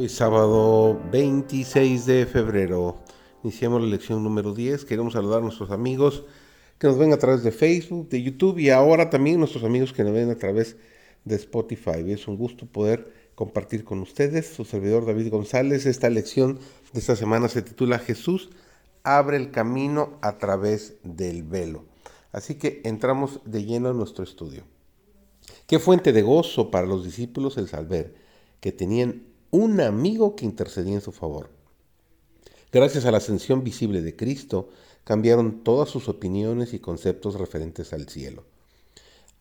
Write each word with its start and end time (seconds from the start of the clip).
Hoy 0.00 0.08
sábado 0.08 0.98
26 1.12 2.06
de 2.06 2.24
febrero. 2.24 2.96
Iniciamos 3.44 3.82
la 3.82 3.88
lección 3.88 4.24
número 4.24 4.54
10. 4.54 4.86
Queremos 4.86 5.12
saludar 5.12 5.40
a 5.40 5.42
nuestros 5.42 5.70
amigos 5.70 6.24
que 6.78 6.86
nos 6.86 6.96
ven 6.96 7.12
a 7.12 7.18
través 7.18 7.42
de 7.42 7.52
Facebook, 7.52 8.08
de 8.08 8.22
YouTube 8.22 8.58
y 8.58 8.70
ahora 8.70 9.10
también 9.10 9.38
nuestros 9.38 9.62
amigos 9.62 9.92
que 9.92 10.02
nos 10.02 10.14
ven 10.14 10.30
a 10.30 10.38
través 10.38 10.78
de 11.26 11.36
Spotify. 11.36 12.02
Es 12.06 12.28
un 12.28 12.38
gusto 12.38 12.64
poder 12.64 13.12
compartir 13.34 13.84
con 13.84 14.00
ustedes. 14.00 14.46
Su 14.46 14.64
servidor 14.64 15.04
David 15.04 15.28
González. 15.28 15.84
Esta 15.84 16.08
lección 16.08 16.58
de 16.94 17.00
esta 17.00 17.14
semana 17.14 17.48
se 17.48 17.60
titula 17.60 17.98
Jesús 17.98 18.48
abre 19.02 19.36
el 19.36 19.50
camino 19.50 20.18
a 20.22 20.38
través 20.38 20.96
del 21.02 21.42
velo. 21.42 21.84
Así 22.32 22.54
que 22.54 22.80
entramos 22.84 23.40
de 23.44 23.66
lleno 23.66 23.90
en 23.90 23.98
nuestro 23.98 24.24
estudio. 24.24 24.64
Qué 25.66 25.78
fuente 25.78 26.14
de 26.14 26.22
gozo 26.22 26.70
para 26.70 26.86
los 26.86 27.04
discípulos 27.04 27.58
el 27.58 27.68
saber 27.68 28.14
que 28.60 28.72
tenían 28.72 29.29
un 29.52 29.80
amigo 29.80 30.36
que 30.36 30.44
intercedía 30.44 30.94
en 30.94 31.00
su 31.00 31.10
favor. 31.10 31.50
Gracias 32.72 33.04
a 33.04 33.10
la 33.10 33.18
ascensión 33.18 33.64
visible 33.64 34.00
de 34.00 34.14
Cristo, 34.14 34.68
cambiaron 35.02 35.64
todas 35.64 35.88
sus 35.88 36.08
opiniones 36.08 36.72
y 36.72 36.78
conceptos 36.78 37.34
referentes 37.34 37.92
al 37.92 38.08
cielo. 38.08 38.44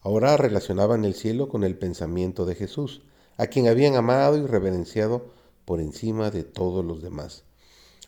Ahora 0.02 0.36
relacionaban 0.36 1.06
el 1.06 1.14
cielo 1.14 1.48
con 1.48 1.64
el 1.64 1.78
pensamiento 1.78 2.46
de 2.46 2.56
Jesús, 2.56 3.04
a 3.38 3.48
quien 3.48 3.68
habían 3.68 3.96
amado 3.96 4.38
y 4.38 4.48
reverenciado 4.48 5.28
por 5.66 5.80
encima 5.80 6.32
de 6.32 6.44
todos 6.44 6.84
los 6.84 7.04
demás. 7.04 7.44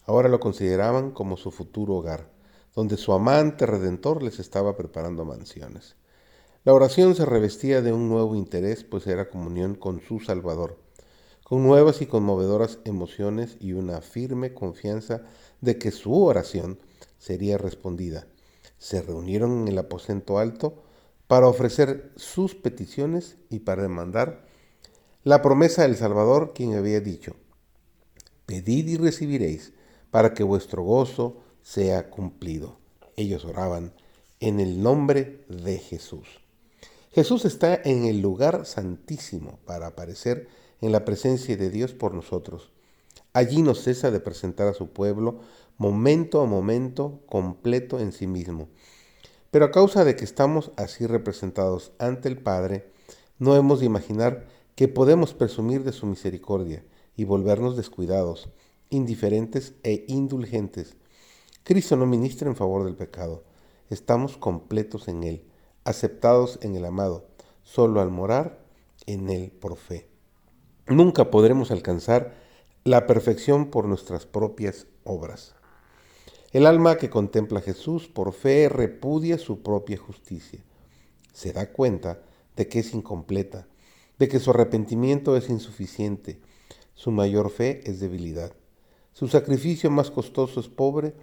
Ahora 0.07 0.27
lo 0.27 0.39
consideraban 0.39 1.11
como 1.11 1.37
su 1.37 1.51
futuro 1.51 1.95
hogar, 1.95 2.31
donde 2.73 2.97
su 2.97 3.13
amante 3.13 3.67
redentor 3.67 4.23
les 4.23 4.39
estaba 4.39 4.75
preparando 4.75 5.23
mansiones. 5.23 5.95
La 6.63 6.73
oración 6.73 7.13
se 7.13 7.25
revestía 7.25 7.83
de 7.83 7.93
un 7.93 8.09
nuevo 8.09 8.35
interés, 8.35 8.83
pues 8.83 9.05
era 9.05 9.29
comunión 9.29 9.75
con 9.75 10.01
su 10.01 10.19
Salvador 10.19 10.79
con 11.51 11.63
nuevas 11.63 12.01
y 12.01 12.05
conmovedoras 12.05 12.79
emociones 12.85 13.57
y 13.59 13.73
una 13.73 13.99
firme 13.99 14.53
confianza 14.53 15.23
de 15.59 15.77
que 15.77 15.91
su 15.91 16.23
oración 16.23 16.79
sería 17.17 17.57
respondida. 17.57 18.25
Se 18.77 19.01
reunieron 19.01 19.59
en 19.59 19.67
el 19.67 19.77
aposento 19.77 20.39
alto 20.39 20.81
para 21.27 21.49
ofrecer 21.49 22.13
sus 22.15 22.55
peticiones 22.55 23.35
y 23.49 23.59
para 23.59 23.81
demandar 23.81 24.45
la 25.25 25.41
promesa 25.41 25.81
del 25.81 25.97
Salvador, 25.97 26.53
quien 26.55 26.73
había 26.73 27.01
dicho, 27.01 27.35
Pedid 28.45 28.87
y 28.87 28.95
recibiréis, 28.95 29.73
para 30.09 30.33
que 30.33 30.43
vuestro 30.43 30.83
gozo 30.83 31.41
sea 31.61 32.09
cumplido. 32.09 32.77
Ellos 33.17 33.43
oraban 33.43 33.91
en 34.39 34.61
el 34.61 34.81
nombre 34.81 35.43
de 35.49 35.79
Jesús. 35.79 36.29
Jesús 37.11 37.43
está 37.43 37.75
en 37.75 38.05
el 38.05 38.21
lugar 38.21 38.65
santísimo 38.65 39.59
para 39.65 39.87
aparecer 39.87 40.47
en 40.81 40.91
la 40.91 41.05
presencia 41.05 41.55
de 41.55 41.69
Dios 41.69 41.93
por 41.93 42.13
nosotros. 42.13 42.71
Allí 43.33 43.61
no 43.61 43.75
cesa 43.75 44.11
de 44.11 44.19
presentar 44.19 44.67
a 44.67 44.73
su 44.73 44.89
pueblo 44.89 45.39
momento 45.77 46.41
a 46.41 46.45
momento 46.45 47.21
completo 47.27 47.99
en 47.99 48.11
sí 48.11 48.27
mismo. 48.27 48.67
Pero 49.51 49.65
a 49.65 49.71
causa 49.71 50.03
de 50.03 50.15
que 50.15 50.25
estamos 50.25 50.71
así 50.77 51.05
representados 51.05 51.91
ante 51.97 52.27
el 52.27 52.37
Padre, 52.37 52.91
no 53.39 53.55
hemos 53.55 53.79
de 53.79 53.85
imaginar 53.85 54.47
que 54.75 54.87
podemos 54.87 55.33
presumir 55.33 55.83
de 55.83 55.91
su 55.91 56.05
misericordia 56.05 56.83
y 57.15 57.23
volvernos 57.23 57.75
descuidados, 57.75 58.49
indiferentes 58.89 59.73
e 59.83 60.05
indulgentes. 60.07 60.95
Cristo 61.63 61.95
no 61.95 62.05
ministra 62.05 62.49
en 62.49 62.55
favor 62.55 62.83
del 62.85 62.95
pecado. 62.95 63.43
Estamos 63.89 64.37
completos 64.37 65.07
en 65.07 65.23
Él, 65.23 65.45
aceptados 65.83 66.59
en 66.61 66.75
el 66.75 66.85
amado, 66.85 67.27
solo 67.63 68.01
al 68.01 68.11
morar 68.11 68.63
en 69.05 69.29
Él 69.29 69.51
por 69.51 69.77
fe. 69.77 70.10
Nunca 70.91 71.31
podremos 71.31 71.71
alcanzar 71.71 72.33
la 72.83 73.07
perfección 73.07 73.71
por 73.71 73.85
nuestras 73.85 74.25
propias 74.25 74.87
obras. 75.05 75.55
El 76.51 76.65
alma 76.65 76.97
que 76.97 77.09
contempla 77.09 77.59
a 77.59 77.61
Jesús 77.61 78.09
por 78.09 78.33
fe 78.33 78.67
repudia 78.67 79.37
su 79.37 79.63
propia 79.63 79.97
justicia. 79.97 80.59
Se 81.31 81.53
da 81.53 81.71
cuenta 81.71 82.19
de 82.57 82.67
que 82.67 82.79
es 82.79 82.93
incompleta, 82.93 83.67
de 84.19 84.27
que 84.27 84.41
su 84.41 84.49
arrepentimiento 84.49 85.37
es 85.37 85.49
insuficiente, 85.49 86.41
su 86.93 87.11
mayor 87.11 87.51
fe 87.51 87.89
es 87.89 88.01
debilidad. 88.01 88.51
Su 89.13 89.29
sacrificio 89.29 89.89
más 89.89 90.11
costoso 90.11 90.59
es 90.59 90.67
pobre 90.67 91.15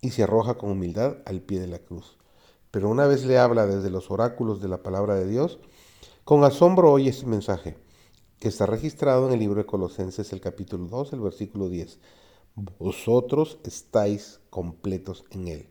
y 0.00 0.10
se 0.10 0.24
arroja 0.24 0.54
con 0.54 0.72
humildad 0.72 1.18
al 1.26 1.42
pie 1.42 1.60
de 1.60 1.68
la 1.68 1.78
cruz. 1.78 2.18
Pero 2.72 2.88
una 2.88 3.06
vez 3.06 3.24
le 3.24 3.38
habla 3.38 3.66
desde 3.66 3.88
los 3.88 4.10
oráculos 4.10 4.60
de 4.60 4.66
la 4.66 4.82
palabra 4.82 5.14
de 5.14 5.28
Dios, 5.28 5.60
con 6.24 6.42
asombro 6.42 6.90
oye 6.90 7.10
ese 7.10 7.26
mensaje 7.26 7.76
que 8.42 8.48
está 8.48 8.66
registrado 8.66 9.28
en 9.28 9.34
el 9.34 9.38
libro 9.38 9.60
de 9.60 9.66
Colosenses, 9.66 10.32
el 10.32 10.40
capítulo 10.40 10.88
2, 10.88 11.12
el 11.12 11.20
versículo 11.20 11.68
10. 11.68 12.00
Vosotros 12.80 13.58
estáis 13.62 14.40
completos 14.50 15.24
en 15.30 15.46
Él. 15.46 15.68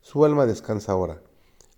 Su 0.00 0.24
alma 0.24 0.46
descansa 0.46 0.92
ahora. 0.92 1.22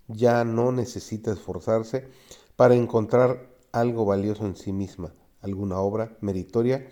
Ya 0.06 0.44
no 0.44 0.70
necesita 0.70 1.32
esforzarse 1.32 2.08
para 2.54 2.76
encontrar 2.76 3.50
algo 3.72 4.04
valioso 4.04 4.46
en 4.46 4.54
sí 4.54 4.70
misma, 4.70 5.12
alguna 5.40 5.80
obra 5.80 6.16
meritoria 6.20 6.86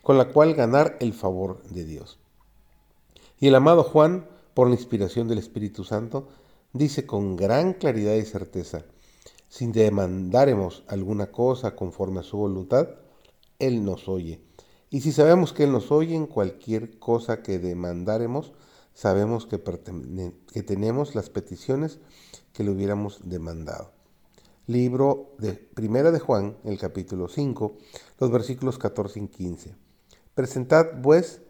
con 0.00 0.16
la 0.16 0.28
cual 0.28 0.54
ganar 0.54 0.96
el 1.00 1.12
favor 1.12 1.64
de 1.64 1.84
Dios. 1.84 2.20
Y 3.40 3.48
el 3.48 3.56
amado 3.56 3.82
Juan, 3.82 4.28
por 4.54 4.68
la 4.68 4.76
inspiración 4.76 5.26
del 5.26 5.38
Espíritu 5.38 5.82
Santo, 5.82 6.28
dice 6.72 7.04
con 7.04 7.34
gran 7.34 7.72
claridad 7.72 8.14
y 8.14 8.22
certeza, 8.22 8.84
sin 9.56 9.72
demandáremos 9.72 10.84
alguna 10.86 11.32
cosa 11.32 11.74
conforme 11.74 12.20
a 12.20 12.22
su 12.22 12.36
voluntad, 12.36 12.90
Él 13.58 13.86
nos 13.86 14.06
oye. 14.06 14.42
Y 14.90 15.00
si 15.00 15.12
sabemos 15.12 15.54
que 15.54 15.64
Él 15.64 15.72
nos 15.72 15.90
oye 15.90 16.14
en 16.14 16.26
cualquier 16.26 16.98
cosa 16.98 17.42
que 17.42 17.58
demandáremos, 17.58 18.52
sabemos 18.92 19.46
que, 19.46 19.58
que 20.52 20.62
tenemos 20.62 21.14
las 21.14 21.30
peticiones 21.30 22.00
que 22.52 22.64
le 22.64 22.70
hubiéramos 22.70 23.30
demandado. 23.30 23.92
Libro 24.66 25.34
de 25.38 25.54
Primera 25.54 26.10
de 26.10 26.20
Juan, 26.20 26.58
el 26.64 26.78
capítulo 26.78 27.26
5, 27.26 27.78
los 28.20 28.30
versículos 28.30 28.76
14 28.76 29.20
y 29.20 29.28
15. 29.28 29.74
Presentad 30.34 31.00
pues 31.02 31.40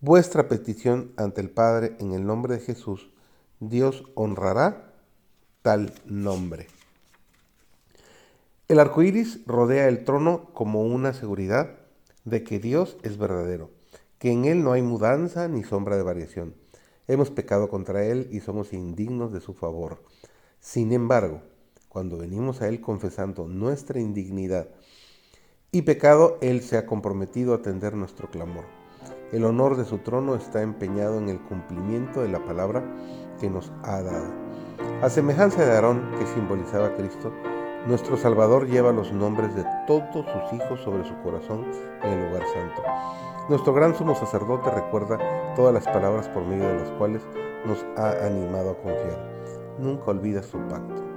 vuestra 0.00 0.46
petición 0.46 1.12
ante 1.16 1.40
el 1.40 1.50
Padre 1.50 1.96
en 1.98 2.12
el 2.12 2.24
nombre 2.24 2.54
de 2.54 2.60
Jesús. 2.60 3.10
Dios 3.58 4.04
honrará 4.14 4.94
tal 5.62 5.92
nombre. 6.06 6.68
El 8.72 8.80
arco 8.80 9.02
iris 9.02 9.40
rodea 9.44 9.86
el 9.86 10.02
trono 10.02 10.46
como 10.54 10.80
una 10.80 11.12
seguridad 11.12 11.76
de 12.24 12.42
que 12.42 12.58
Dios 12.58 12.96
es 13.02 13.18
verdadero, 13.18 13.68
que 14.18 14.32
en 14.32 14.46
Él 14.46 14.64
no 14.64 14.72
hay 14.72 14.80
mudanza 14.80 15.46
ni 15.46 15.62
sombra 15.62 15.98
de 15.98 16.02
variación. 16.02 16.54
Hemos 17.06 17.30
pecado 17.30 17.68
contra 17.68 18.06
Él 18.06 18.28
y 18.30 18.40
somos 18.40 18.72
indignos 18.72 19.30
de 19.30 19.42
su 19.42 19.52
favor. 19.52 20.02
Sin 20.58 20.94
embargo, 20.94 21.42
cuando 21.90 22.16
venimos 22.16 22.62
a 22.62 22.68
Él 22.68 22.80
confesando 22.80 23.46
nuestra 23.46 24.00
indignidad 24.00 24.70
y 25.70 25.82
pecado, 25.82 26.38
Él 26.40 26.62
se 26.62 26.78
ha 26.78 26.86
comprometido 26.86 27.52
a 27.52 27.56
atender 27.56 27.92
nuestro 27.92 28.30
clamor. 28.30 28.64
El 29.32 29.44
honor 29.44 29.76
de 29.76 29.84
su 29.84 29.98
trono 29.98 30.34
está 30.34 30.62
empeñado 30.62 31.18
en 31.18 31.28
el 31.28 31.42
cumplimiento 31.42 32.22
de 32.22 32.30
la 32.30 32.42
palabra 32.42 32.82
que 33.38 33.50
nos 33.50 33.70
ha 33.82 34.00
dado. 34.00 34.32
A 35.02 35.10
semejanza 35.10 35.62
de 35.62 35.72
Aarón, 35.72 36.10
que 36.18 36.24
simbolizaba 36.24 36.86
a 36.86 36.94
Cristo, 36.94 37.34
nuestro 37.86 38.16
Salvador 38.16 38.68
lleva 38.68 38.92
los 38.92 39.12
nombres 39.12 39.54
de 39.54 39.64
todos 39.86 40.24
sus 40.26 40.52
hijos 40.52 40.80
sobre 40.80 41.04
su 41.04 41.14
corazón 41.22 41.64
en 42.02 42.10
el 42.10 42.28
lugar 42.28 42.46
santo. 42.52 42.82
Nuestro 43.48 43.74
gran 43.74 43.94
sumo 43.96 44.14
sacerdote 44.14 44.70
recuerda 44.70 45.18
todas 45.56 45.74
las 45.74 45.84
palabras 45.84 46.28
por 46.28 46.44
medio 46.44 46.68
de 46.68 46.80
las 46.80 46.90
cuales 46.92 47.22
nos 47.66 47.84
ha 47.96 48.24
animado 48.24 48.70
a 48.70 48.76
confiar. 48.76 49.76
Nunca 49.78 50.10
olvida 50.12 50.42
su 50.42 50.58
pacto. 50.68 51.11